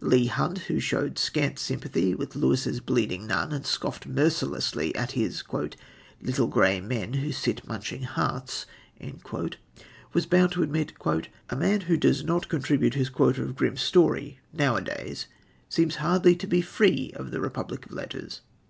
[0.00, 5.42] Leigh Hunt, who showed scant sympathy with Lewis's bleeding nun and scoffed mercilessly at his
[6.22, 8.64] "little grey men who sit munching hearts,"
[10.14, 10.94] was bound to admit:
[11.50, 15.26] "A man who does not contribute his quota of grim story, now a days,
[15.68, 18.40] seems hardly to be free of the republic of letters."